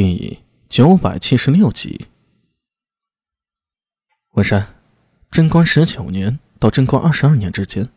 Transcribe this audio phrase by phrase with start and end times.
[0.00, 0.38] 第
[0.68, 2.06] 九百七十六集。
[4.34, 4.76] 文山，
[5.28, 7.88] 贞观十九年到贞观二十二年之间，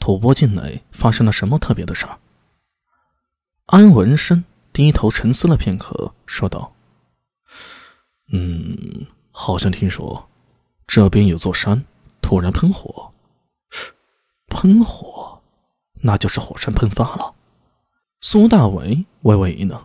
[0.00, 2.18] 吐蕃境内发生了什么特别的事儿？
[3.66, 6.74] 安文生低头沉思了片刻，说道
[8.34, 10.28] ：“嗯，好像听说
[10.88, 11.84] 这边有座山
[12.20, 13.12] 突然喷火，
[14.48, 15.40] 喷火，
[16.02, 17.32] 那就是火山喷发了。”
[18.20, 19.80] 苏大伟微微一愣。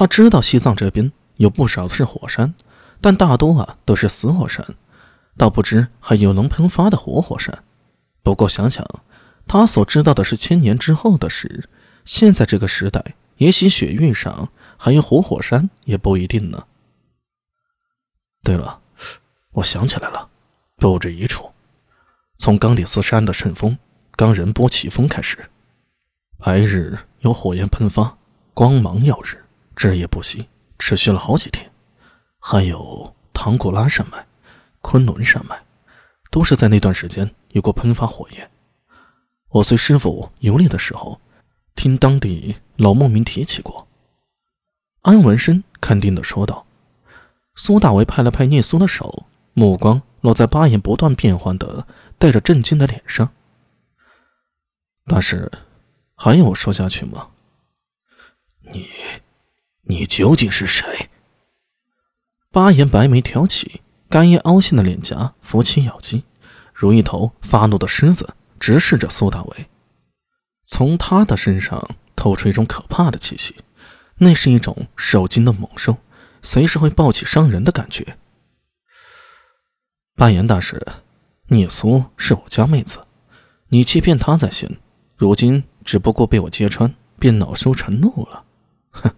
[0.00, 2.54] 他知道西藏这边有不少是火山，
[3.02, 4.64] 但大多啊都是死火山，
[5.36, 7.62] 倒不知还有能喷发的活火山。
[8.22, 8.82] 不过想想，
[9.46, 11.68] 他所知道的是千年之后的事，
[12.06, 16.64] 现在这个时代，也许雪域上还有活火山也不一定呢。
[18.42, 18.80] 对了，
[19.52, 20.30] 我想起来了，
[20.76, 21.52] 不止一处，
[22.38, 23.76] 从冈底斯山的圣峰
[24.12, 25.50] 冈仁波齐峰开始，
[26.38, 28.16] 白日有火焰喷发，
[28.54, 29.44] 光芒耀日。
[29.76, 30.48] 日夜不息，
[30.78, 31.70] 持续了好几天。
[32.38, 34.26] 还有唐古拉山脉、
[34.80, 35.62] 昆仑山脉，
[36.30, 38.50] 都是在那段时间有过喷发火焰。
[39.48, 41.20] 我随师傅游历的时候，
[41.74, 43.88] 听当地老牧民提起过。
[45.02, 46.66] 安文生肯定的说道。
[47.56, 51.86] 苏大为拍了拍聂苏的手，目光落在八眼不断变换的、
[52.18, 53.30] 带着震惊的脸上。
[55.06, 55.50] 大师，
[56.14, 57.28] 还要我说下去吗？
[58.60, 58.88] 你。
[59.90, 61.10] 你究竟是谁？
[62.52, 66.22] 八眼白眉挑起，干叶凹陷的脸颊浮起咬肌，
[66.72, 69.66] 如一头发怒的狮子，直视着苏大伟。
[70.64, 73.56] 从他的身上透出一种可怕的气息，
[74.18, 75.96] 那是一种受惊的猛兽，
[76.40, 78.16] 随时会暴起伤人的感觉。
[80.14, 80.80] 八眼大师，
[81.48, 83.04] 聂苏是我家妹子，
[83.70, 84.78] 你欺骗她在先，
[85.16, 88.44] 如今只不过被我揭穿，便恼羞成怒了。
[88.92, 89.12] 哼！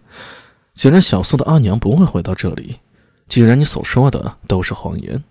[0.73, 2.79] 既然小苏的阿娘不会回到这里，
[3.27, 5.23] 既然你所说的都是谎言，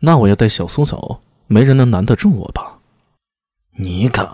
[0.00, 2.78] 那我要带小苏走，没人能拦得住我吧？
[3.72, 4.28] 你敢？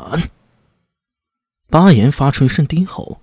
[1.70, 3.20] 巴颜发出一声低吼，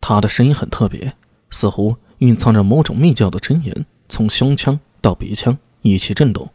[0.00, 1.14] 他的声音很特别，
[1.50, 6.50] 似乎蕴藏着某种密教的真言，从胸腔到鼻腔一起震动，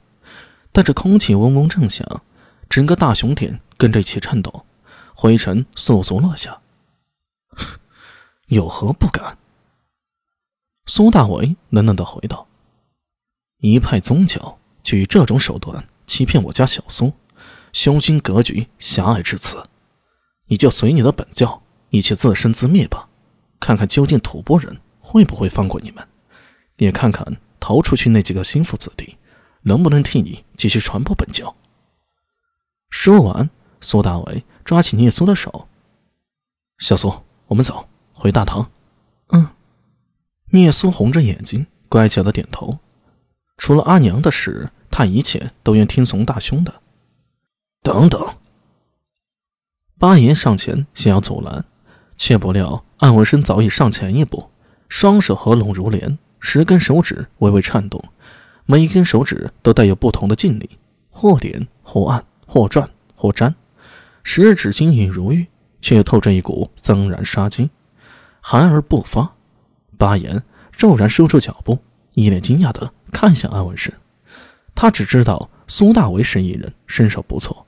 [0.71, 2.21] 带着空气嗡嗡震响，
[2.67, 4.65] 整个大雄点跟着一起颤抖，
[5.13, 6.59] 灰尘簌簌落下。
[8.47, 9.37] 有何不敢？
[10.85, 12.47] 苏大为冷冷的回道
[13.59, 17.13] ：“一派宗教就以这种手段欺骗我家小苏，
[17.71, 19.65] 胸襟格局狭隘至此，
[20.47, 23.07] 你就随你的本教一起自生自灭吧，
[23.61, 26.05] 看看究竟吐蕃人会不会放过你们，
[26.75, 29.17] 也看看逃出去那几个心腹子弟
[29.61, 31.55] 能不能替你继续传播本教。”
[32.91, 35.69] 说完，苏大为抓起聂苏的手
[36.79, 38.69] ：“小苏，我们走回大唐。
[39.31, 39.47] ”“嗯。”
[40.55, 42.77] 聂苏红着眼睛，乖巧的点头。
[43.57, 46.71] 除了阿娘的事，他一切都愿听从大兄的。
[47.81, 48.21] 等等，
[49.97, 51.65] 八爷上前想要阻拦，
[52.17, 54.51] 却不料安文生早已上前一步，
[54.87, 58.03] 双手合拢如莲，十根手指微微颤动，
[58.67, 60.77] 每一根手指都带有不同的劲力，
[61.09, 63.55] 或点或按或转或粘，
[64.23, 65.47] 十指晶莹如玉，
[65.81, 67.71] 却又透着一股森然杀机，
[68.39, 69.33] 寒而不发。
[69.97, 71.79] 八言骤然收住脚步，
[72.13, 73.93] 一脸惊讶地看向安文生。
[74.75, 77.65] 他只知道苏大为是一人，身手不错，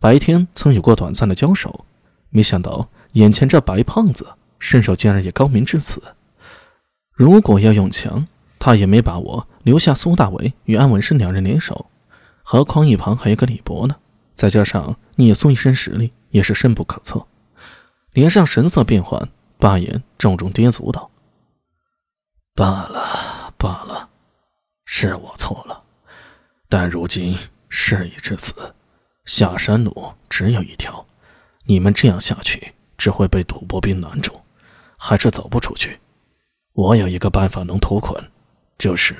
[0.00, 1.84] 白天曾有过短暂的交手，
[2.30, 6.02] 没想到眼前这白胖子身手竟然也高明至此。
[7.12, 8.26] 如果要用强，
[8.58, 11.86] 他也没把握留下苏大为与安文生两人联手，
[12.42, 13.96] 何况一旁还有个李博呢？
[14.34, 17.26] 再加上聂苏一身实力，也是深不可测。
[18.12, 19.28] 脸上神色变幻，
[19.58, 21.10] 八言重重跌足道。
[22.58, 24.08] 罢了罢了，
[24.84, 25.84] 是我错了，
[26.68, 27.38] 但如今
[27.68, 28.74] 事已至此，
[29.24, 31.06] 下山路只有一条，
[31.66, 34.40] 你们这样下去只会被吐蕃兵拦住，
[34.96, 36.00] 还是走不出去。
[36.72, 38.20] 我有一个办法能脱困，
[38.76, 39.14] 就是……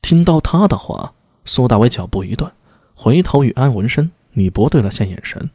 [0.00, 1.14] 听到他的话，
[1.44, 2.54] 苏大伟脚步一顿，
[2.94, 5.50] 回头与安文生、李博对了下眼神。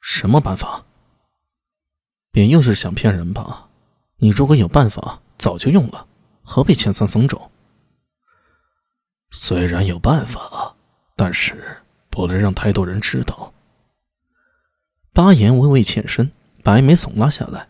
[0.00, 0.84] 什么办法？
[2.30, 3.65] 便又是想骗人吧？
[4.18, 6.06] 你如果有办法，早就用了，
[6.42, 7.50] 何必遣散僧众？
[9.30, 10.74] 虽然有办法，
[11.14, 13.52] 但是不能让太多人知道。
[15.12, 16.30] 巴颜微微欠身，
[16.62, 17.68] 白眉耸拉下来。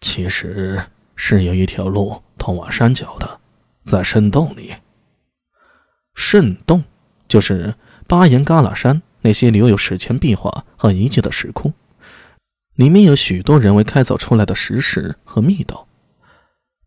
[0.00, 0.86] 其实
[1.16, 3.40] 是有一条路通往山脚的，
[3.82, 4.74] 在深洞里。
[6.14, 6.84] 深洞
[7.26, 7.74] 就是
[8.06, 11.72] 巴颜嘎拉山那些留有史前壁画和遗迹的石窟。
[12.74, 15.86] 里面有许多人为开凿出来的石室和密道，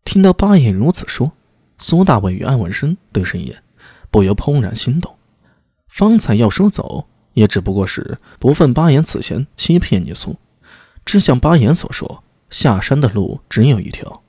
[0.04, 1.30] 听到巴彦如此说，
[1.78, 3.62] 苏大伟与安文生对视一眼，
[4.10, 5.16] 不由怦然心动。
[5.88, 10.36] 方才要说走，也只不过是不忿巴彦此前欺骗你苏。
[11.04, 14.22] 只像巴彦所说，下山的路只有一条，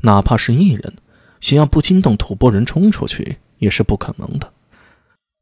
[0.00, 0.94] 哪怕是一人，
[1.42, 4.50] 想要不惊动吐蕃人冲出去，也是不可能的。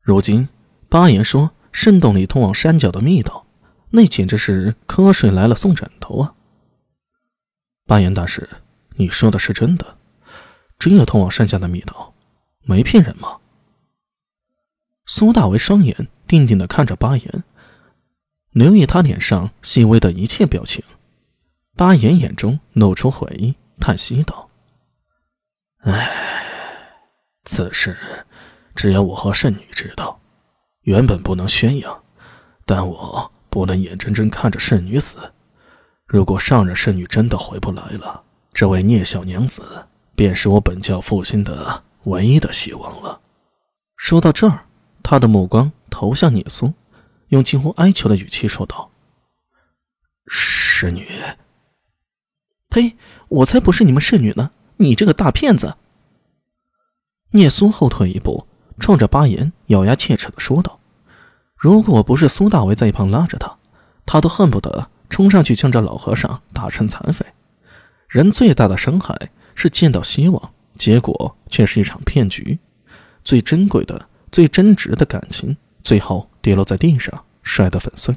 [0.02, 0.48] 如今
[0.88, 3.46] 巴彦说圣洞里通往山脚的密道，
[3.90, 6.34] 那简直是瞌睡来了送枕头啊！
[7.86, 8.48] 巴彦大师。
[8.96, 9.96] 你说的是真的？
[10.78, 12.12] 真有通往山下的密道，
[12.64, 13.38] 没骗人吗？
[15.06, 17.44] 苏大为双眼定定的看着巴言，
[18.50, 20.84] 留意他脸上细微的一切表情。
[21.76, 24.50] 巴言眼中露出悔意，叹息道
[25.80, 26.10] ：“唉，
[27.44, 27.96] 此事
[28.74, 30.20] 只有我和圣女知道，
[30.82, 32.04] 原本不能宣扬，
[32.66, 35.32] 但我不能眼睁睁看着圣女死。
[36.06, 39.86] 如果上任圣女真的回不来了。”这位聂小娘子，
[40.16, 43.20] 便是我本教复兴的唯一的希望了。
[43.96, 44.66] 说到这儿，
[45.04, 46.74] 他的目光投向聂苏，
[47.28, 48.90] 用近乎哀求的语气说道
[50.26, 51.06] ：“侍女。
[52.70, 52.96] ”“呸！
[53.28, 54.50] 我才不是你们侍女呢！
[54.78, 55.76] 你这个大骗子！”
[57.30, 58.48] 聂苏后退一步，
[58.80, 60.79] 冲着巴颜咬牙切齿的说道
[61.60, 63.58] ：“如果不是苏大为在一旁拉着他，
[64.06, 67.26] 他都恨不得冲上去将这老和尚打成残废。”
[68.08, 72.58] 人最大的伤害是见到希望，结果却是一场骗局。
[73.22, 78.16] 最珍贵的、最真挚的感情，最后跌落在地上，摔得粉碎。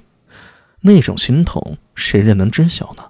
[0.80, 3.10] 那种心痛，谁人能知晓呢？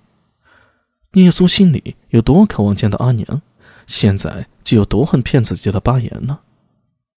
[1.11, 3.43] 聂苏心里有多渴望见到阿娘，
[3.85, 6.39] 现在就有多恨骗自己的巴颜呢？